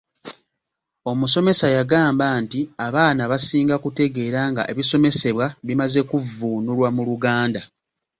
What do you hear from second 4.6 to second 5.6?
ebisomesebwa